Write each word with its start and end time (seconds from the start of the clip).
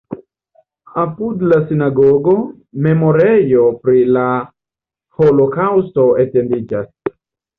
Apud 1.01 1.43
la 1.51 1.57
sinagogo 1.71 2.33
memorejo 2.87 3.67
pri 3.83 4.01
la 4.15 4.25
holokaŭsto 5.19 6.07
etendiĝas. 6.25 7.15